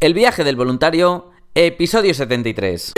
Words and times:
El 0.00 0.14
viaje 0.14 0.44
del 0.44 0.54
voluntario, 0.54 1.32
episodio 1.56 2.14
73. 2.14 2.92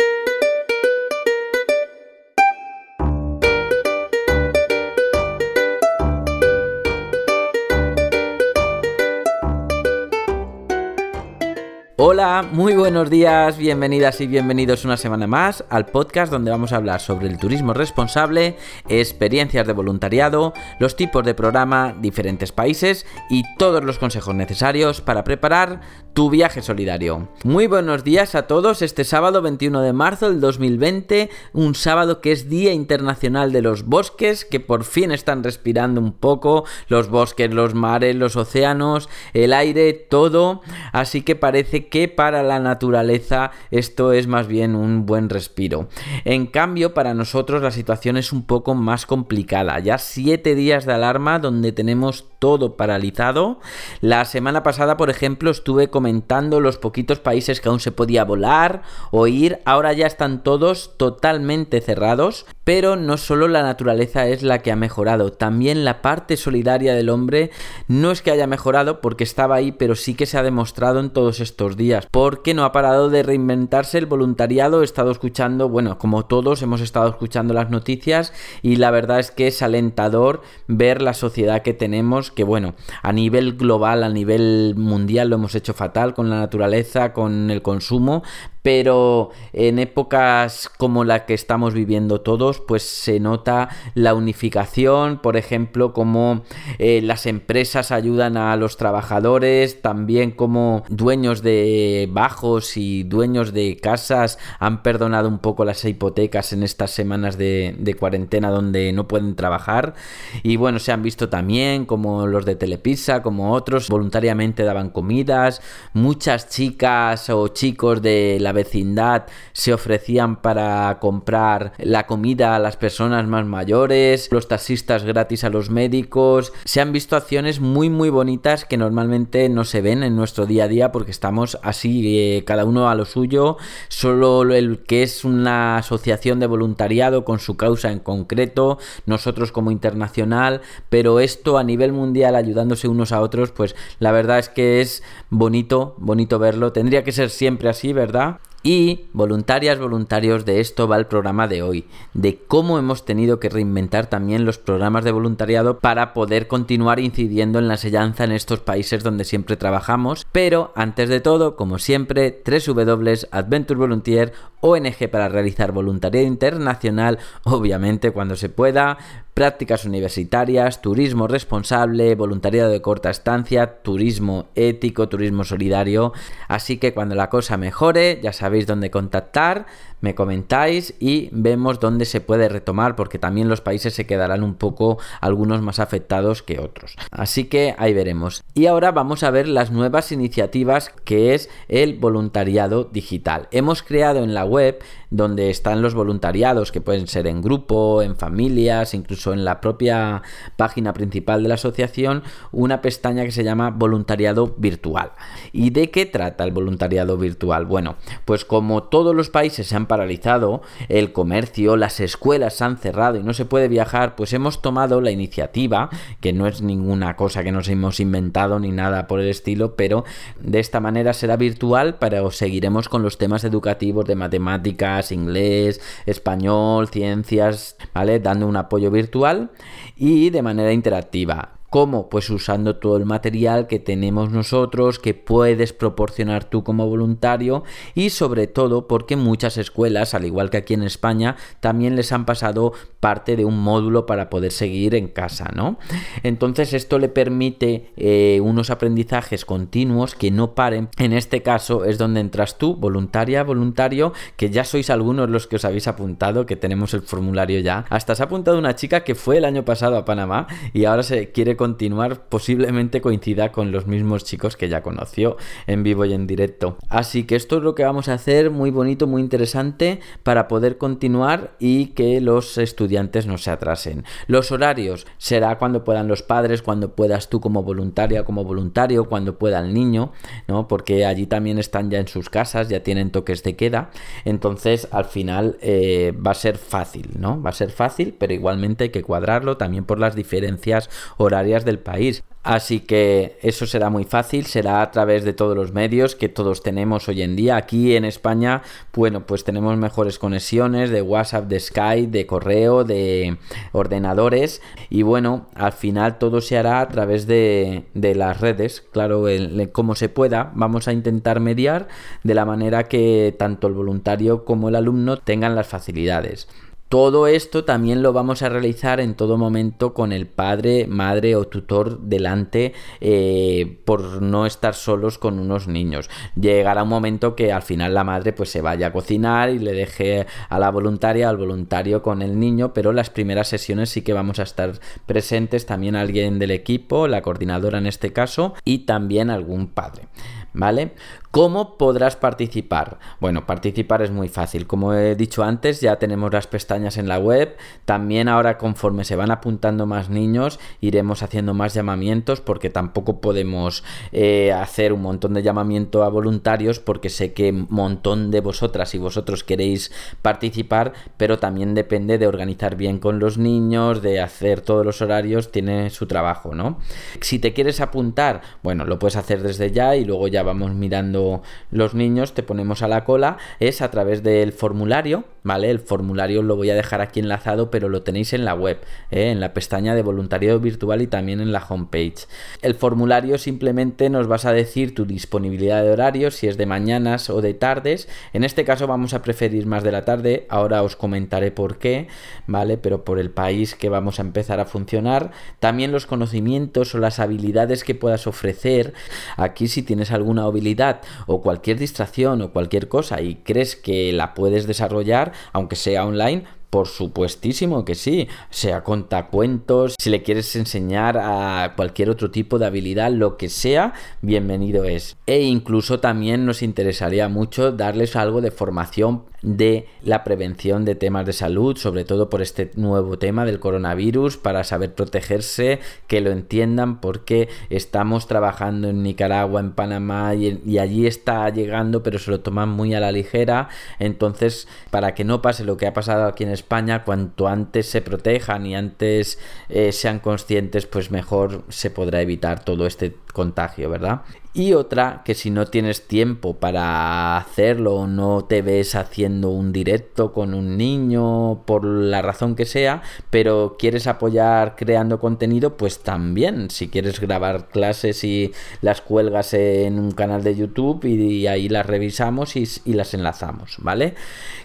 Hola, 12.13 12.45
muy 12.51 12.75
buenos 12.75 13.09
días, 13.09 13.57
bienvenidas 13.57 14.21
y 14.21 14.27
bienvenidos 14.27 14.85
una 14.85 14.97
semana 14.97 15.29
más 15.29 15.65
al 15.71 15.87
podcast 15.87 16.33
donde 16.33 16.51
vamos 16.51 16.73
a 16.73 16.77
hablar 16.77 17.01
sobre 17.01 17.29
el 17.29 17.39
turismo 17.39 17.73
responsable, 17.73 18.57
experiencias 18.89 19.65
de 19.65 19.73
voluntariado, 19.73 20.53
los 20.81 20.97
tipos 20.97 21.25
de 21.25 21.35
programa, 21.35 21.95
diferentes 22.01 22.51
países 22.51 23.07
y 23.31 23.45
todos 23.59 23.85
los 23.85 24.01
consejos 24.01 24.35
necesarios 24.35 25.01
para 25.01 25.23
preparar 25.23 25.83
tu 26.13 26.31
viaje 26.31 26.63
solidario. 26.63 27.29
Muy 27.45 27.69
buenos 27.69 28.03
días 28.03 28.35
a 28.35 28.49
todos, 28.49 28.83
este 28.83 29.05
sábado 29.05 29.41
21 29.41 29.81
de 29.81 29.93
marzo 29.93 30.29
del 30.29 30.41
2020, 30.41 31.31
un 31.53 31.77
sábado 31.77 32.21
que 32.21 32.33
es 32.33 32.49
Día 32.49 32.73
Internacional 32.73 33.53
de 33.53 33.63
los 33.63 33.85
Bosques, 33.85 34.45
que 34.45 34.59
por 34.59 34.83
fin 34.83 35.13
están 35.13 35.45
respirando 35.45 36.01
un 36.01 36.13
poco, 36.13 36.65
los 36.89 37.09
bosques, 37.09 37.55
los 37.55 37.75
mares, 37.75 38.17
los 38.17 38.35
océanos, 38.35 39.09
el 39.33 39.53
aire, 39.53 39.93
todo, 39.93 40.63
así 40.93 41.23
que 41.23 41.37
parece 41.37 41.87
que 41.87 42.00
para 42.09 42.43
la 42.43 42.59
naturaleza 42.61 43.51
esto 43.71 44.13
es 44.13 44.27
más 44.27 44.47
bien 44.47 44.75
un 44.75 45.07
buen 45.07 45.29
respiro. 45.29 45.89
En 46.25 46.47
cambio, 46.47 46.95
para 46.95 47.15
nosotros 47.15 47.63
la 47.63 47.71
situación 47.71 48.17
es 48.17 48.33
un 48.33 48.45
poco 48.45 48.75
más 48.75 49.07
complicada. 49.07 49.79
Ya 49.81 49.99
siete 49.99 50.55
días 50.55 50.87
de 50.87 50.95
alarma 50.95 51.39
donde 51.39 51.73
tenemos 51.73 52.30
todo 52.41 52.77
paralizado. 52.77 53.61
La 54.01 54.25
semana 54.25 54.65
pasada, 54.65 54.97
por 54.97 55.11
ejemplo, 55.11 55.53
estuve 55.53 55.91
comentando 55.91 56.59
los 56.59 56.79
poquitos 56.79 57.21
países 57.21 57.61
que 57.61 57.69
aún 57.69 57.79
se 57.79 57.93
podía 57.93 58.25
volar 58.25 58.83
o 59.13 59.29
ir. 59.29 59.61
Ahora 59.65 59.93
ya 59.93 60.09
están 60.09 60.43
todos 60.43 60.97
totalmente 60.97 61.81
cerrados. 61.81 62.47
Pero 62.65 62.95
no 62.95 63.17
solo 63.17 63.49
la 63.49 63.63
naturaleza 63.63 64.29
es 64.29 64.45
la 64.45 64.61
que 64.61 64.71
ha 64.71 64.77
mejorado, 64.77 65.33
también 65.33 65.85
la 65.85 66.03
parte 66.03 66.37
solidaria 66.37 66.95
del 66.95 67.09
hombre 67.09 67.51
no 67.89 68.13
es 68.13 68.23
que 68.23 68.31
haya 68.31 68.47
mejorado 68.47 69.01
porque 69.01 69.25
estaba 69.25 69.57
ahí, 69.57 69.73
pero 69.73 69.97
sí 69.97 70.15
que 70.15 70.25
se 70.25 70.39
ha 70.39 70.45
demostrado 70.45 71.01
en 71.01 71.11
todos 71.11 71.41
estos 71.41 71.77
días, 71.77 72.07
porque 72.11 72.55
no 72.55 72.65
ha 72.65 72.71
parado 72.71 73.11
de 73.11 73.25
reinventarse 73.25 73.99
el 73.99 74.07
voluntariado, 74.07 74.83
he 74.83 74.85
estado 74.85 75.11
escuchando, 75.11 75.69
bueno, 75.69 75.99
como 75.99 76.27
todos 76.27 76.63
hemos 76.63 76.81
estado 76.81 77.09
escuchando 77.09 77.55
las 77.55 77.71
noticias 77.71 78.33
y 78.63 78.77
la 78.77 78.93
verdad 78.93 79.19
es 79.19 79.33
que 79.33 79.49
es 79.49 79.63
alentador 79.63 80.43
ver 80.69 81.03
la 81.03 81.15
sociedad 81.15 81.63
que 81.63 81.75
tenemos, 81.75 82.30
que 82.35 82.45
bueno, 82.45 82.75
a 83.03 83.13
nivel 83.13 83.57
global, 83.57 84.05
a 84.05 84.09
nivel 84.09 84.75
mundial 84.77 85.31
lo 85.31 85.37
hemos 85.37 85.55
hecho 85.55 85.75
fatal 85.75 86.15
con 86.15 86.31
la 86.31 86.39
naturaleza, 86.39 87.13
con 87.13 87.51
el 87.51 87.63
consumo, 87.63 88.23
pero 88.63 89.31
en 89.53 89.79
épocas 89.79 90.71
como 90.77 91.05
la 91.05 91.25
que 91.27 91.35
estamos 91.35 91.75
viviendo 91.75 92.21
todos, 92.21 92.61
pues 92.61 92.83
se 92.83 93.21
nota 93.21 93.69
la 93.95 94.15
unificación, 94.15 95.19
por 95.19 95.37
ejemplo, 95.37 95.93
como 95.93 96.43
eh, 96.79 97.01
las 97.03 97.27
empresas 97.27 97.91
ayudan 97.91 98.37
a 98.37 98.55
los 98.57 98.77
trabajadores, 98.77 99.81
también 99.81 100.31
como 100.31 100.85
dueños 100.89 101.43
de 101.43 102.09
bajos 102.11 102.77
y 102.77 103.05
dueños 103.05 103.53
de 103.53 103.77
casas 103.77 104.39
han 104.59 104.83
perdonado 104.83 105.29
un 105.29 105.39
poco 105.39 105.65
las 105.65 105.85
hipotecas 105.85 106.53
en 106.53 106.63
estas 106.63 106.91
semanas 106.91 107.39
de, 107.39 107.97
cuarentena 107.99 108.51
donde 108.51 108.93
no 108.93 109.09
pueden 109.09 109.35
trabajar. 109.35 109.95
Y 110.43 110.57
bueno, 110.57 110.79
se 110.79 110.93
han 110.93 111.03
visto 111.03 111.29
también 111.29 111.87
como 111.87 112.27
los 112.27 112.45
de 112.45 112.57
Telepizza, 112.57 113.23
como 113.23 113.53
otros 113.53 113.89
voluntariamente 113.89 114.63
daban 114.63 114.91
comidas, 114.91 115.61
muchas 115.93 116.49
chicas 116.49 117.29
o 117.31 117.49
chicos 117.49 118.01
de 118.01 118.39
la 118.41 118.50
vecindad 118.53 119.27
se 119.53 119.73
ofrecían 119.73 120.41
para 120.43 120.99
comprar 121.01 121.73
la 121.79 122.07
comida 122.07 122.55
a 122.55 122.59
las 122.59 122.77
personas 122.77 123.27
más 123.27 123.47
mayores, 123.47 124.29
los 124.31 124.49
taxistas 124.49 125.05
gratis 125.05 125.45
a 125.45 125.51
los 125.51 125.71
médicos. 125.71 126.53
Se 126.65 126.81
han 126.81 126.93
visto 126.93 127.17
acciones 127.17 127.61
muy 127.61 127.91
muy 127.91 128.11
bonitas 128.11 128.65
que 128.65 128.77
normalmente 128.77 129.49
no 129.49 129.65
se 129.65 129.81
ven 129.81 130.03
en 130.03 130.17
nuestro 130.17 130.47
día 130.47 130.65
a 130.65 130.69
día 130.69 130.93
porque 130.93 131.11
estamos 131.11 131.59
así, 131.63 132.19
eh, 132.19 132.45
cada 132.45 132.65
uno 132.65 132.89
a 132.89 132.95
lo 132.95 133.05
suyo. 133.05 133.57
Solo 133.89 134.43
el 134.55 134.81
que 134.81 135.03
es 135.03 135.25
una 135.25 135.77
asociación 135.77 136.41
de 136.41 136.47
voluntariado 136.47 137.25
con 137.25 137.39
su 137.39 137.57
causa 137.57 137.91
en 137.91 137.99
concreto, 137.99 138.79
nosotros 139.07 139.53
como 139.53 139.71
internacional, 139.71 140.61
pero 140.89 141.21
esto 141.21 141.59
a 141.59 141.65
nivel 141.65 141.93
mundial 141.93 142.35
ayudándose 142.35 142.89
unos 142.89 143.13
a 143.13 143.21
otros, 143.21 143.51
pues 143.53 143.75
la 143.99 144.13
verdad 144.13 144.39
es 144.39 144.49
que 144.49 144.81
es 144.81 145.03
bonito, 145.29 145.95
bonito 145.99 146.39
verlo. 146.39 146.73
Tendría 146.73 147.05
que 147.05 147.13
ser 147.13 147.31
siempre 147.31 147.69
así, 147.69 147.93
¿verdad? 147.93 148.40
Y 148.63 149.07
voluntarias, 149.15 149.79
voluntarios, 149.79 150.45
de 150.45 150.61
esto 150.61 150.87
va 150.87 150.99
el 150.99 151.07
programa 151.07 151.49
de 151.49 151.63
hoy, 151.63 151.87
de 152.13 152.39
cómo 152.47 152.79
hemos 152.79 153.07
tenido 153.07 153.41
que 153.41 153.49
reinventar 153.49 154.09
también 154.09 154.45
los 154.45 154.59
programas 154.59 155.03
de 155.03 155.13
voluntariado 155.13 155.79
para 155.79 156.13
poder 156.13 156.47
continuar 156.47 157.01
incidiendo 157.01 157.59
en 157.59 157.69
la 157.69 157.75
enseñanza 157.75 158.25
en 158.25 158.33
estos 158.33 158.61
países 158.61 159.03
donde 159.03 159.25
siempre 159.25 159.57
trabajamos. 159.57 160.27
Pero 160.31 160.73
antes 160.75 161.09
de 161.09 161.21
todo, 161.21 161.57
como 161.57 161.79
siempre, 161.79 162.43
www.adventure 162.45 163.79
Volunteer, 163.79 164.33
ONG 164.61 165.09
para 165.11 165.29
realizar 165.29 165.73
voluntariado 165.73 166.27
internacional, 166.27 167.19
obviamente 167.45 168.11
cuando 168.11 168.37
se 168.37 168.49
pueda, 168.49 168.99
prácticas 169.35 169.85
universitarias, 169.85 170.83
turismo 170.83 171.27
responsable, 171.27 172.15
voluntariado 172.15 172.71
de 172.71 172.83
corta 172.83 173.11
estancia, 173.11 173.83
turismo 173.83 174.49
ético, 174.55 175.09
turismo 175.09 175.45
solidario. 175.45 176.13
Así 176.49 176.77
que 176.79 176.93
cuando 176.93 177.15
la 177.15 177.31
cosa 177.31 177.57
mejore, 177.57 178.21
ya 178.23 178.33
sabéis 178.33 178.67
dónde 178.67 178.91
contactar 178.91 179.67
me 180.01 180.15
comentáis 180.15 180.95
y 180.99 181.29
vemos 181.33 181.81
dónde 181.81 182.05
se 182.05 182.21
puede 182.21 182.49
retomar 182.49 182.97
porque 182.97 183.19
también 183.19 183.49
los 183.49 183.61
países 183.61 183.95
se 183.95 184.07
quedarán 184.07 184.43
un 184.43 184.55
poco 184.55 184.99
algunos 185.21 185.63
más 185.63 185.79
afectados 185.79 186.43
que 186.43 186.59
otros. 186.59 186.97
Así 187.11 187.45
que 187.45 187.75
ahí 187.79 187.95
veremos. 187.95 188.43
Y 188.55 188.67
ahora 188.67 188.93
vamos 188.93 189.23
a 189.23 189.31
ver 189.31 189.49
las 189.49 189.71
nuevas 189.71 190.13
iniciativas 190.13 190.91
que 191.05 191.35
es 191.35 191.51
el 191.69 191.99
voluntariado 191.99 192.85
digital. 192.85 193.49
Hemos 193.51 193.83
creado 193.83 194.25
en 194.25 194.35
la 194.35 194.45
web 194.45 194.81
donde 195.11 195.51
están 195.51 195.83
los 195.83 195.95
voluntariados 195.95 196.73
que 196.73 196.81
pueden 196.81 197.07
ser 197.07 197.27
en 197.27 197.43
grupo, 197.43 198.03
en 198.03 198.17
familias, 198.17 198.95
incluso 198.95 199.33
en 199.33 199.45
la 199.45 199.61
propia 199.61 200.23
página 200.57 200.93
principal 200.93 201.43
de 201.43 201.49
la 201.49 201.55
asociación, 201.55 202.23
una 202.53 202.81
pestaña 202.81 203.25
que 203.25 203.33
se 203.33 203.45
llama 203.45 203.71
voluntariado 203.71 204.55
virtual. 204.57 205.13
¿Y 205.53 205.71
de 205.71 205.91
qué 205.91 206.07
trata 206.07 206.45
el 206.45 206.53
voluntariado 206.53 207.17
virtual? 207.17 207.67
Bueno, 207.67 207.97
pues 208.25 208.45
como 208.45 208.85
todos 208.85 209.15
los 209.15 209.31
países 209.31 209.67
se 209.67 209.77
han 209.77 209.87
paralizado, 209.87 210.63
el 210.89 211.13
comercio, 211.13 211.77
las 211.77 212.01
escuelas 212.01 212.55
se 212.55 212.65
han 212.65 212.79
cerrado 212.79 213.19
y 213.19 213.23
no 213.23 213.35
se 213.35 213.45
puede 213.45 213.69
viajar, 213.69 214.15
pues 214.15 214.33
hemos 214.33 214.63
tomado 214.63 215.01
la 215.01 215.11
iniciativa, 215.11 215.91
que 216.21 216.33
no 216.33 216.47
es 216.47 216.63
ninguna 216.63 217.17
cosa 217.17 217.43
que 217.43 217.53
nos 217.53 217.69
hemos 217.69 218.01
inventado 218.01 218.59
ni 218.61 218.71
nada 218.71 219.07
por 219.07 219.21
el 219.21 219.29
estilo, 219.29 219.75
pero 219.75 220.05
de 220.41 220.61
esta 220.61 220.81
manera 220.81 221.13
será 221.13 221.37
virtual, 221.37 221.97
pero 221.99 222.31
seguiremos 222.31 222.89
con 222.89 223.03
los 223.03 223.19
temas 223.19 223.45
educativos 223.45 224.05
de 224.05 224.15
matemáticas, 224.15 225.00
inglés, 225.13 225.81
español, 226.07 226.89
ciencias, 226.89 227.77
¿vale? 227.95 228.21
Dando 228.21 228.47
un 228.47 228.57
apoyo 228.57 228.91
virtual 228.91 229.51
y 229.97 230.31
de 230.31 230.43
manera 230.43 230.73
interactiva. 230.73 231.60
¿Cómo? 231.71 232.09
Pues 232.09 232.29
usando 232.31 232.77
todo 232.77 232.97
el 232.97 233.07
material 233.07 233.69
que 233.69 233.79
tenemos 233.79 234.33
nosotros, 234.33 234.99
que 234.99 235.15
puedes 235.15 235.73
proporcionar 235.73 236.43
tú 236.43 236.65
como 236.65 236.89
voluntario 236.89 237.63
y 237.95 238.11
sobre 238.11 238.49
todo 238.49 238.89
porque 238.89 239.15
muchas 239.15 239.57
escuelas, 239.57 240.15
al 240.15 240.25
igual 240.25 240.51
que 240.51 240.57
aquí 240.57 240.75
en 240.75 240.83
España, 240.83 241.37
también 241.61 241.95
les 241.95 242.11
han 242.11 242.27
pasado 242.27 242.73
parte 242.99 243.37
de 243.37 243.45
un 243.45 243.57
módulo 243.57 244.05
para 244.05 244.29
poder 244.31 244.51
seguir 244.51 244.97
en 244.97 245.07
casa, 245.07 245.53
¿no? 245.55 245.79
Entonces 246.25 246.73
esto 246.73 246.99
le 246.99 247.09
permite 247.09 247.93
eh, 247.97 248.41
unos 248.43 248.71
aprendizajes 248.71 249.45
continuos 249.45 250.17
que 250.17 250.33
no 250.33 250.57
paren. 250.57 250.89
En 250.99 251.13
este 251.13 251.43
caso 251.43 251.85
es 251.85 251.99
donde 251.99 252.19
entras 252.19 252.59
tú, 252.59 252.75
voluntaria, 252.75 253.45
voluntario, 253.45 254.13
que 254.37 254.51
ya 254.51 254.65
sois 254.65 254.91
algunos 254.91 255.31
los 255.31 255.47
que 255.47 255.55
os 255.55 255.65
habéis 255.65 255.87
apuntado, 255.87 256.47
que 256.47 256.57
tenemos 256.57 256.95
el 256.95 257.03
formulario 257.03 257.61
ya. 257.61 257.85
Hasta 257.91 258.17
se 258.17 258.25
ha 258.25 258.27
apuntado 258.27 258.59
una 258.59 258.75
chica 258.75 259.05
que 259.05 259.15
fue 259.15 259.39
el 259.39 259.45
año 259.45 259.65
pasado 259.65 259.97
a 259.97 260.05
Panamá 260.05 260.49
y 260.73 260.85
ahora 260.87 261.05
se 261.05 261.31
quiere 261.31 261.60
continuar 261.61 262.27
posiblemente 262.31 263.03
coincida 263.03 263.53
con 263.53 263.71
los 263.71 263.87
mismos 263.87 264.25
chicos 264.25 264.57
que 264.57 264.71
ya 264.71 264.83
conoció 264.83 265.37
en 265.67 265.83
vivo 265.83 266.07
y 266.07 266.15
en 266.15 266.27
directo. 266.27 266.79
Así 266.89 267.25
que 267.25 267.37
esto 267.37 267.59
es 267.59 267.63
lo 267.63 267.75
que 267.75 267.85
vamos 267.85 268.09
a 268.09 268.15
hacer, 268.15 268.51
muy 268.51 268.71
bonito, 268.71 269.07
muy 269.07 269.21
interesante 269.21 270.01
para 270.23 270.49
poder 270.49 270.79
continuar 270.79 271.57
y 271.59 271.89
que 271.89 272.23
los 272.23 272.57
estudiantes 272.57 273.27
no 273.27 273.37
se 273.37 273.51
atrasen. 273.51 274.05
Los 274.27 274.53
horarios 274.53 275.07
será 275.19 275.59
cuando 275.59 275.85
puedan 275.85 276.09
los 276.09 276.23
padres, 276.23 276.63
cuando 276.63 276.95
puedas 276.95 277.29
tú 277.29 277.43
como 277.43 277.63
voluntaria, 277.63 278.25
como 278.25 278.43
voluntario, 278.43 279.05
cuando 279.05 279.37
pueda 279.39 279.61
el 279.61 279.75
niño, 279.75 280.13
¿no? 280.49 280.67
Porque 280.67 281.05
allí 281.05 281.27
también 281.27 281.59
están 281.59 281.91
ya 281.91 281.99
en 281.99 282.09
sus 282.09 282.31
casas, 282.31 282.71
ya 282.71 282.83
tienen 282.83 283.11
toques 283.11 283.43
de 283.43 283.55
queda. 283.55 283.91
Entonces, 284.25 284.89
al 284.93 285.05
final 285.05 285.59
eh, 285.61 286.15
va 286.27 286.31
a 286.31 286.35
ser 286.35 286.57
fácil, 286.57 287.11
¿no? 287.19 287.43
Va 287.43 287.51
a 287.51 287.53
ser 287.53 287.71
fácil, 287.71 288.15
pero 288.19 288.33
igualmente 288.33 288.85
hay 288.85 288.91
que 288.91 289.03
cuadrarlo 289.03 289.59
también 289.59 289.85
por 289.85 289.99
las 289.99 290.15
diferencias 290.15 290.89
horarias 291.19 291.50
del 291.59 291.79
país. 291.79 292.23
Así 292.43 292.81
que 292.81 293.39
eso 293.43 293.67
será 293.67 293.91
muy 293.91 294.05
fácil, 294.05 294.47
será 294.47 294.81
a 294.81 294.91
través 294.91 295.25
de 295.25 295.35
todos 295.35 295.55
los 295.55 295.75
medios 295.75 296.17
que 296.17 296.31
todos 296.31 296.63
tenemos 296.63 297.07
hoy 297.07 297.21
en 297.21 297.37
día. 297.37 297.57
Aquí 297.57 297.95
en 297.97 298.07
España, 298.07 298.63
bueno, 298.95 299.27
pues 299.27 299.45
tenemos 299.45 299.77
mejores 299.77 300.19
conexiones 300.19 300.89
de 300.89 301.03
WhatsApp, 301.03 301.49
de 301.49 301.61
Skype, 301.61 302.11
de 302.11 302.27
correo, 302.27 302.85
de 302.85 303.37
ordenadores. 303.73 304.63
Y 304.89 305.03
bueno, 305.03 305.49
al 305.55 305.73
final 305.73 306.17
todo 306.17 306.41
se 306.41 306.57
hará 306.57 306.81
a 306.81 306.89
través 306.89 307.27
de, 307.27 307.85
las 307.93 308.41
redes, 308.41 308.81
claro, 308.91 309.27
como 309.73 309.95
se 309.95 310.09
pueda. 310.09 310.51
Vamos 310.55 310.89
a 310.89 310.95
intentar 310.95 311.41
mediar 311.41 311.89
de 312.25 312.35
la 312.35 312.47
manera 312.47 312.85
que 312.85 313.35
tanto 313.39 313.67
el 313.67 313.75
voluntario 313.75 314.47
como 314.47 314.71
el 314.71 314.77
alumno 314.77 315.19
tengan 315.19 315.55
las 315.55 315.67
facilidades. 315.67 316.49
Todo 316.91 317.29
esto 317.29 317.63
también 317.63 318.03
lo 318.03 318.13
vamos 318.13 318.43
a 318.43 318.49
realizar 318.49 318.99
en 318.99 319.15
todo 319.15 319.39
momento 319.39 319.95
con 319.95 320.11
el 320.11 320.27
padre, 320.27 320.89
madre 320.89 321.37
o 321.37 321.47
tutor 321.47 322.01
delante 322.01 322.75
eh, 323.01 323.79
por 323.85 324.21
no 324.21 324.45
estar 324.45 324.75
solos 324.75 325.17
con 325.17 325.39
unos 325.39 325.69
niños. 325.69 326.11
Llegará 326.35 326.83
un 326.83 326.89
momento 326.89 327.37
que 327.37 327.53
al 327.53 327.63
final 327.63 327.95
la 327.95 328.03
madre 328.03 328.33
pues 328.33 328.51
se 328.51 328.61
vaya 328.61 328.89
a 328.89 328.93
cocinar 328.93 329.51
y 329.51 329.61
le 329.61 329.73
deje 329.73 330.27
a 330.49 330.59
la 330.59 330.69
voluntaria, 330.73 331.29
al 331.29 331.37
voluntario 331.37 332.03
con 332.03 332.23
el 332.23 332.41
niño, 332.41 332.75
pero 332.75 332.93
las 332.93 333.09
primeras 333.09 333.47
sesiones 333.47 333.91
sí 333.91 334.03
que 334.03 334.13
vamos 334.13 334.41
a 334.41 334.43
estar 334.43 334.73
presentes 335.07 335.67
también 335.67 335.95
alguien 335.95 336.41
del 336.41 336.51
equipo, 336.51 337.07
la 337.07 337.23
coordinadora 337.23 337.79
en 337.79 337.87
este 337.87 338.13
caso, 338.13 338.55
y 338.65 338.79
también 338.79 339.31
algún 339.31 339.69
padre. 339.69 340.09
¿Vale? 340.53 340.95
¿Cómo 341.31 341.79
podrás 341.79 342.17
participar? 342.17 342.99
Bueno, 343.21 343.47
participar 343.47 344.03
es 344.03 344.11
muy 344.11 344.29
fácil. 344.29 344.67
Como 344.67 344.95
he 344.95 345.15
dicho 345.15 345.45
antes, 345.45 345.81
ya 345.81 345.97
tenemos 345.97 346.33
las 346.33 346.49
pestañas 346.49 346.99
en 346.99 347.07
la 347.07 347.21
web. 347.21 347.57
También 347.85 348.27
ahora 348.29 348.59
conforme 348.59 349.05
se 349.05 349.15
van 349.15 349.31
apuntando 349.31 349.87
más 349.87 350.11
niños, 350.11 350.59
iremos 350.81 351.23
haciendo 351.23 351.55
más 351.55 351.73
llamamientos 351.73 352.41
porque 352.41 352.69
tampoco 352.69 353.21
podemos 353.21 353.85
eh, 354.11 354.53
hacer 354.53 354.93
un 354.93 355.03
montón 355.03 355.35
de 355.35 355.43
llamamiento 355.43 356.03
a 356.03 356.09
voluntarios 356.09 356.81
porque 356.81 357.11
sé 357.11 357.33
que 357.33 357.51
un 357.51 357.69
montón 357.71 358.33
de 358.33 358.41
vosotras 358.41 358.93
y 358.97 358.99
vosotros 358.99 359.45
queréis 359.45 359.93
participar, 360.23 360.95
pero 361.17 361.39
también 361.39 361.75
depende 361.75 362.19
de 362.19 362.27
organizar 362.27 362.75
bien 362.75 362.99
con 362.99 363.21
los 363.21 363.39
niños, 363.39 364.03
de 364.03 364.21
hacer 364.21 364.63
todos 364.63 364.85
los 364.85 365.01
horarios, 365.01 365.53
tiene 365.53 365.91
su 365.91 366.07
trabajo, 366.07 366.57
¿no? 366.57 366.79
Si 367.21 367.39
te 367.39 367.53
quieres 367.53 367.81
apuntar, 367.81 368.41
bueno, 368.65 368.85
lo 368.85 368.99
puedes 368.99 369.17
hacer 369.17 369.43
desde 369.43 369.71
ya 369.71 369.95
y 369.95 370.05
luego 370.05 370.27
ya 370.27 370.40
vamos 370.43 370.75
mirando 370.75 371.43
los 371.71 371.95
niños 371.95 372.35
te 372.35 372.43
ponemos 372.43 372.83
a 372.83 372.89
la 372.89 373.05
cola 373.05 373.39
es 373.59 373.83
a 373.83 373.91
través 373.91 374.23
del 374.23 374.53
formulario, 374.53 375.25
¿vale? 375.43 375.71
El 375.71 375.81
formulario 375.81 376.43
lo 376.43 376.57
voy 376.57 376.71
a 376.71 376.75
dejar 376.75 377.01
aquí 377.01 377.21
enlazado, 377.21 377.71
pero 377.71 377.89
lo 377.89 378.03
tenéis 378.03 378.33
en 378.33 378.45
la 378.45 378.55
web, 378.55 378.79
¿eh? 379.11 379.31
en 379.31 379.41
la 379.41 379.55
pestaña 379.55 379.95
de 379.95 380.03
voluntariado 380.03 380.61
virtual 380.61 381.03
y 381.03 381.07
también 381.07 381.41
en 381.41 381.53
la 381.53 381.65
homepage. 381.67 382.27
El 382.63 382.75
formulario 382.75 383.39
simplemente 383.39 384.11
nos 384.11 384.27
vas 384.27 384.45
a 384.45 384.53
decir 384.53 384.95
tu 384.95 385.07
disponibilidad 385.07 385.83
de 385.83 385.91
horario, 385.91 386.31
si 386.31 386.47
es 386.49 386.57
de 386.57 386.67
mañanas 386.67 387.31
o 387.31 387.41
de 387.41 387.55
tardes. 387.55 388.09
En 388.33 388.45
este 388.45 388.65
caso 388.65 388.87
vamos 388.87 389.15
a 389.15 389.23
preferir 389.23 389.67
más 389.67 389.83
de 389.83 389.93
la 389.93 390.05
tarde, 390.05 390.47
ahora 390.49 390.83
os 390.83 390.97
comentaré 390.97 391.51
por 391.51 391.79
qué, 391.79 392.09
¿vale? 392.47 392.77
Pero 392.77 393.05
por 393.05 393.19
el 393.19 393.31
país 393.31 393.75
que 393.75 393.89
vamos 393.89 394.19
a 394.19 394.23
empezar 394.23 394.61
a 394.61 394.65
funcionar. 394.65 395.31
También 395.59 395.93
los 395.93 396.07
conocimientos 396.07 396.95
o 396.95 396.99
las 396.99 397.19
habilidades 397.19 397.85
que 397.85 397.95
puedas 397.95 398.27
ofrecer. 398.27 398.93
Aquí 399.37 399.69
si 399.69 399.83
tienes 399.83 400.11
alguna 400.31 400.45
habilidad 400.45 401.01
o 401.27 401.43
cualquier 401.43 401.79
distracción 401.79 402.41
o 402.43 402.53
cualquier 402.53 402.89
cosa 402.89 403.21
y 403.21 403.37
crees 403.37 403.75
que 403.75 404.13
la 404.13 404.35
puedes 404.35 404.67
desarrollar, 404.67 405.33
aunque 405.53 405.75
sea 405.75 406.07
online, 406.07 406.45
por 406.71 406.87
supuestísimo 406.87 407.85
que 407.85 407.97
sí, 407.97 408.29
sea 408.49 408.83
contacuentos, 408.83 409.97
si 410.01 410.09
le 410.09 410.23
quieres 410.23 410.55
enseñar 410.57 411.19
a 411.19 411.75
cualquier 411.77 412.11
otro 412.11 412.31
tipo 412.31 412.59
de 412.59 412.67
habilidad, 412.67 413.11
lo 413.11 413.37
que 413.37 413.49
sea, 413.49 413.93
bienvenido 414.23 414.85
es. 414.85 415.17
E 415.27 415.43
incluso 415.43 416.01
también 416.01 416.47
nos 416.47 416.63
interesaría 416.63 417.29
mucho 417.29 417.73
darles 417.73 418.17
algo 418.17 418.41
de 418.41 418.53
formación 418.53 419.25
de 419.43 419.87
la 420.03 420.23
prevención 420.23 420.85
de 420.85 420.95
temas 420.95 421.25
de 421.25 421.33
salud, 421.33 421.77
sobre 421.77 422.05
todo 422.05 422.29
por 422.29 422.43
este 422.43 422.71
nuevo 422.77 423.19
tema 423.19 423.45
del 423.45 423.59
coronavirus, 423.61 424.37
para 424.37 424.65
saber 424.65 424.95
protegerse, 424.95 425.81
que 426.07 426.21
lo 426.21 426.31
entiendan, 426.31 427.01
porque 427.01 427.49
estamos 427.71 428.27
trabajando 428.27 428.89
en 428.89 429.03
Nicaragua, 429.03 429.61
en 429.61 429.73
Panamá 429.73 430.35
y, 430.35 430.79
allí 430.79 431.07
está 431.07 431.49
llegando, 431.51 432.03
pero 432.03 432.19
se 432.19 432.31
lo 432.31 432.41
toman 432.41 432.69
muy 432.69 432.95
a 432.95 433.01
la 433.01 433.13
ligera. 433.13 433.69
Entonces, 433.99 434.69
para 434.91 435.15
que 435.15 435.25
no 435.25 435.43
pase 435.43 435.65
lo 435.65 435.77
que 435.77 435.87
ha 435.87 435.95
pasado 435.95 436.27
aquí 436.27 436.45
en 436.45 436.51
España, 436.61 437.05
cuanto 437.05 437.49
antes 437.49 437.87
se 437.87 438.01
protejan 438.01 438.67
y 438.67 438.75
antes 438.75 439.39
eh, 439.69 439.93
sean 439.93 440.21
conscientes, 440.21 440.87
pues 440.87 441.11
mejor 441.11 441.65
se 441.69 441.91
podrá 441.91 442.21
evitar 442.21 442.65
todo 442.65 442.87
este 442.87 443.17
contagio, 443.33 443.91
¿verdad? 443.91 444.23
Y 444.53 444.73
otra 444.73 445.23
que 445.25 445.37
si 445.37 445.49
no 445.51 445.67
tienes 445.67 446.09
tiempo 446.09 446.55
para 446.55 447.37
hacerlo 447.37 447.95
o 447.95 448.07
no 448.09 448.47
te 448.47 448.63
ves 448.63 448.97
haciendo 448.97 449.51
un 449.51 449.73
directo 449.73 450.33
con 450.33 450.55
un 450.55 450.77
niño 450.77 451.63
por 451.67 451.85
la 451.85 452.21
razón 452.21 452.57
que 452.57 452.67
sea, 452.67 453.01
pero 453.31 453.77
quieres 453.79 454.09
apoyar 454.09 454.75
creando 454.75 455.21
contenido, 455.21 455.77
pues 455.77 456.01
también 456.01 456.69
si 456.71 456.89
quieres 456.89 457.21
grabar 457.21 457.69
clases 457.69 458.25
y 458.25 458.53
las 458.81 459.01
cuelgas 459.01 459.55
en 459.55 460.01
un 460.01 460.11
canal 460.11 460.43
de 460.43 460.57
YouTube 460.57 461.05
y, 461.05 461.47
ahí 461.47 461.69
las 461.69 461.87
revisamos 461.87 462.57
y, 462.57 462.67
las 462.93 463.15
enlazamos, 463.15 463.77
¿vale? 463.79 464.15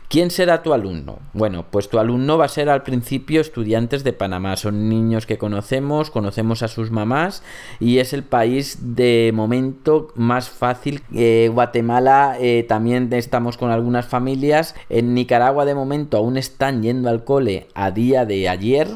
¿Quién 0.08 0.32
será 0.32 0.64
tu 0.64 0.74
alumno? 0.74 1.20
Bueno, 1.34 1.66
pues 1.70 1.90
tu 1.90 2.00
alumno 2.00 2.38
va 2.38 2.46
a 2.46 2.50
ser 2.50 2.70
al 2.70 2.84
principio 2.84 3.42
estudiantes 3.42 4.04
de 4.04 4.14
Panamá. 4.14 4.56
Son 4.56 4.88
niños 4.88 5.26
que 5.26 5.40
conocemos, 5.40 6.12
conocemos 6.12 6.62
a 6.62 6.68
sus 6.68 6.92
mamás 6.92 7.44
y 7.80 7.98
es 7.98 8.14
el 8.14 8.24
país 8.24 8.96
de 8.96 9.32
momento 9.34 9.75
más 10.16 10.50
fácil. 10.50 11.04
Eh, 11.14 11.50
Guatemala 11.54 12.38
eh, 12.40 12.66
también 12.68 13.12
estamos 13.14 13.58
con 13.58 13.72
algunas 13.72 14.06
familias. 14.06 14.76
En 14.90 15.14
Nicaragua 15.14 15.66
de 15.66 15.76
momento 15.76 16.18
aún 16.18 16.38
están 16.38 16.84
yendo 16.84 17.10
al 17.10 17.24
cole 17.24 17.68
a 17.74 17.92
día 17.92 18.26
de 18.26 18.50
ayer, 18.50 18.88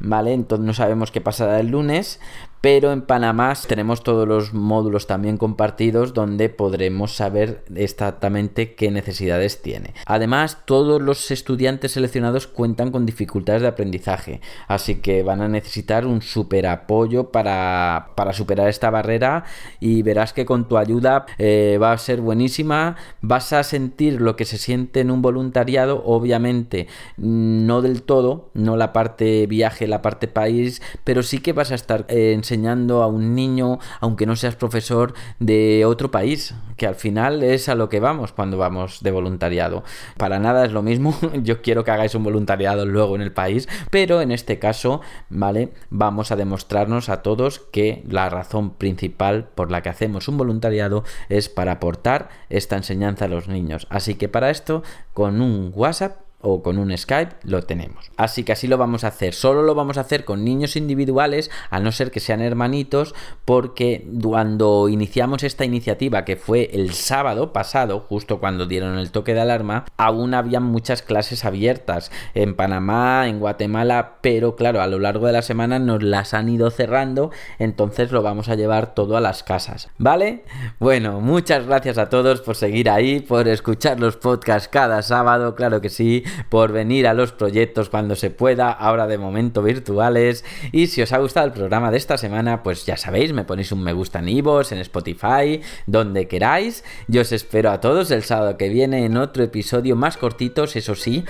¿vale? 0.00 0.32
Entonces 0.32 0.66
no 0.66 0.74
sabemos 0.74 1.10
qué 1.10 1.20
pasará 1.20 1.60
el 1.60 1.68
lunes 1.68 2.20
pero 2.66 2.90
en 2.90 3.02
Panamá 3.02 3.54
tenemos 3.68 4.02
todos 4.02 4.26
los 4.26 4.52
módulos 4.52 5.06
también 5.06 5.36
compartidos 5.36 6.14
donde 6.14 6.48
podremos 6.48 7.14
saber 7.14 7.62
exactamente 7.76 8.74
qué 8.74 8.90
necesidades 8.90 9.62
tiene. 9.62 9.94
Además, 10.04 10.58
todos 10.64 11.00
los 11.00 11.30
estudiantes 11.30 11.92
seleccionados 11.92 12.48
cuentan 12.48 12.90
con 12.90 13.06
dificultades 13.06 13.62
de 13.62 13.68
aprendizaje, 13.68 14.40
así 14.66 14.96
que 14.96 15.22
van 15.22 15.42
a 15.42 15.48
necesitar 15.48 16.08
un 16.08 16.22
super 16.22 16.66
apoyo 16.66 17.30
para, 17.30 18.08
superar 18.32 18.68
esta 18.68 18.90
barrera 18.90 19.44
y 19.78 20.02
verás 20.02 20.32
que 20.32 20.44
con 20.44 20.66
tu 20.66 20.76
ayuda 20.76 21.26
eh, 21.38 21.78
va 21.80 21.92
a 21.92 21.98
ser 21.98 22.20
buenísima, 22.20 22.96
vas 23.20 23.52
a 23.52 23.62
sentir 23.62 24.20
lo 24.20 24.34
que 24.34 24.44
se 24.44 24.58
siente 24.58 24.98
en 24.98 25.12
un 25.12 25.22
voluntariado, 25.22 26.02
obviamente 26.04 26.88
no 27.16 27.80
del 27.80 28.02
todo, 28.02 28.50
no 28.54 28.76
la 28.76 28.92
parte 28.92 29.46
viaje, 29.46 29.86
la 29.86 30.02
parte 30.02 30.26
país, 30.26 30.82
pero 31.04 31.22
sí 31.22 31.38
que 31.38 31.52
vas 31.52 31.70
a 31.70 31.76
estar 31.76 32.06
en 32.08 32.42
enseñando 32.56 33.02
a 33.02 33.06
un 33.06 33.34
niño, 33.34 33.78
aunque 34.00 34.24
no 34.24 34.34
seas 34.34 34.56
profesor 34.56 35.12
de 35.38 35.84
otro 35.84 36.10
país, 36.10 36.54
que 36.76 36.86
al 36.86 36.94
final 36.94 37.42
es 37.42 37.68
a 37.68 37.74
lo 37.74 37.90
que 37.90 38.00
vamos 38.00 38.32
cuando 38.32 38.56
vamos 38.56 39.02
de 39.02 39.10
voluntariado. 39.10 39.84
Para 40.16 40.38
nada 40.38 40.64
es 40.64 40.72
lo 40.72 40.82
mismo, 40.82 41.14
yo 41.42 41.60
quiero 41.60 41.84
que 41.84 41.90
hagáis 41.90 42.14
un 42.14 42.24
voluntariado 42.24 42.86
luego 42.86 43.14
en 43.14 43.20
el 43.20 43.32
país, 43.32 43.68
pero 43.90 44.22
en 44.22 44.32
este 44.32 44.58
caso, 44.58 45.02
¿vale? 45.28 45.72
Vamos 45.90 46.32
a 46.32 46.36
demostrarnos 46.36 47.10
a 47.10 47.20
todos 47.22 47.60
que 47.60 48.02
la 48.08 48.30
razón 48.30 48.70
principal 48.70 49.48
por 49.54 49.70
la 49.70 49.82
que 49.82 49.90
hacemos 49.90 50.28
un 50.28 50.38
voluntariado 50.38 51.04
es 51.28 51.50
para 51.50 51.72
aportar 51.72 52.30
esta 52.48 52.76
enseñanza 52.76 53.26
a 53.26 53.28
los 53.28 53.48
niños. 53.48 53.86
Así 53.90 54.14
que 54.14 54.28
para 54.28 54.48
esto, 54.48 54.82
con 55.12 55.42
un 55.42 55.72
WhatsApp 55.74 56.25
o 56.40 56.62
con 56.62 56.78
un 56.78 56.96
Skype 56.96 57.36
lo 57.42 57.62
tenemos. 57.62 58.10
Así 58.16 58.44
que 58.44 58.52
así 58.52 58.66
lo 58.66 58.78
vamos 58.78 59.04
a 59.04 59.08
hacer. 59.08 59.34
Solo 59.34 59.62
lo 59.62 59.74
vamos 59.74 59.96
a 59.96 60.02
hacer 60.02 60.24
con 60.24 60.44
niños 60.44 60.76
individuales, 60.76 61.50
a 61.70 61.80
no 61.80 61.92
ser 61.92 62.10
que 62.10 62.20
sean 62.20 62.40
hermanitos, 62.40 63.14
porque 63.44 64.06
cuando 64.22 64.88
iniciamos 64.88 65.42
esta 65.42 65.64
iniciativa, 65.64 66.24
que 66.24 66.36
fue 66.36 66.70
el 66.72 66.92
sábado 66.92 67.52
pasado, 67.52 68.00
justo 68.00 68.38
cuando 68.38 68.66
dieron 68.66 68.98
el 68.98 69.10
toque 69.10 69.34
de 69.34 69.40
alarma, 69.40 69.86
aún 69.96 70.34
había 70.34 70.60
muchas 70.60 71.02
clases 71.02 71.44
abiertas 71.44 72.12
en 72.34 72.54
Panamá, 72.54 73.28
en 73.28 73.40
Guatemala, 73.40 74.16
pero 74.20 74.56
claro, 74.56 74.82
a 74.82 74.86
lo 74.86 74.98
largo 74.98 75.26
de 75.26 75.32
la 75.32 75.42
semana 75.42 75.78
nos 75.78 76.02
las 76.02 76.34
han 76.34 76.48
ido 76.48 76.70
cerrando, 76.70 77.30
entonces 77.58 78.12
lo 78.12 78.22
vamos 78.22 78.48
a 78.48 78.54
llevar 78.54 78.94
todo 78.94 79.16
a 79.16 79.20
las 79.20 79.42
casas. 79.42 79.88
¿Vale? 79.98 80.44
Bueno, 80.78 81.20
muchas 81.20 81.66
gracias 81.66 81.98
a 81.98 82.08
todos 82.08 82.42
por 82.42 82.56
seguir 82.56 82.90
ahí, 82.90 83.20
por 83.20 83.48
escuchar 83.48 83.98
los 84.00 84.16
podcasts 84.16 84.68
cada 84.68 85.02
sábado, 85.02 85.54
claro 85.54 85.80
que 85.80 85.88
sí 85.88 86.24
por 86.48 86.72
venir 86.72 87.06
a 87.06 87.14
los 87.14 87.32
proyectos 87.32 87.88
cuando 87.88 88.16
se 88.16 88.30
pueda, 88.30 88.70
ahora 88.70 89.06
de 89.06 89.18
momento 89.18 89.62
virtuales. 89.62 90.44
Y 90.72 90.88
si 90.88 91.02
os 91.02 91.12
ha 91.12 91.18
gustado 91.18 91.46
el 91.46 91.52
programa 91.52 91.90
de 91.90 91.96
esta 91.96 92.18
semana, 92.18 92.62
pues 92.62 92.86
ya 92.86 92.96
sabéis, 92.96 93.32
me 93.32 93.44
ponéis 93.44 93.72
un 93.72 93.82
me 93.82 93.92
gusta 93.92 94.18
en 94.18 94.28
Ivos, 94.28 94.72
en 94.72 94.78
Spotify, 94.78 95.60
donde 95.86 96.28
queráis. 96.28 96.84
Yo 97.08 97.22
os 97.22 97.32
espero 97.32 97.70
a 97.70 97.80
todos 97.80 98.10
el 98.10 98.22
sábado 98.22 98.56
que 98.56 98.68
viene 98.68 99.04
en 99.04 99.16
otro 99.16 99.44
episodio 99.44 99.96
más 99.96 100.16
cortitos, 100.16 100.76
eso 100.76 100.94
sí, 100.94 101.24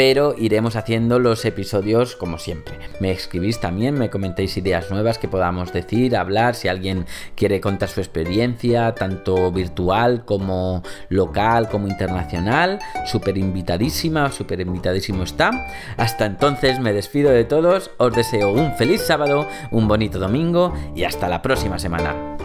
pero 0.00 0.34
iremos 0.38 0.76
haciendo 0.76 1.18
los 1.18 1.44
episodios 1.44 2.16
como 2.16 2.38
siempre. 2.38 2.78
Me 3.00 3.10
escribís 3.10 3.60
también, 3.60 3.98
me 3.98 4.08
comentéis 4.08 4.56
ideas 4.56 4.90
nuevas 4.90 5.18
que 5.18 5.28
podamos 5.28 5.74
decir, 5.74 6.16
hablar, 6.16 6.54
si 6.54 6.68
alguien 6.68 7.04
quiere 7.34 7.60
contar 7.60 7.90
su 7.90 8.00
experiencia, 8.00 8.94
tanto 8.94 9.52
virtual 9.52 10.24
como 10.24 10.82
local, 11.10 11.68
como 11.68 11.86
internacional, 11.86 12.78
súper 13.04 13.36
invitadísima, 13.36 14.32
súper 14.32 14.60
invitadísimo 14.60 15.22
está. 15.22 15.50
Hasta 15.98 16.24
entonces 16.24 16.80
me 16.80 16.94
despido 16.94 17.30
de 17.30 17.44
todos, 17.44 17.90
os 17.98 18.16
deseo 18.16 18.52
un 18.52 18.74
feliz 18.76 19.02
sábado, 19.02 19.46
un 19.70 19.86
bonito 19.86 20.18
domingo 20.18 20.72
y 20.96 21.04
hasta 21.04 21.28
la 21.28 21.42
próxima 21.42 21.78
semana. 21.78 22.39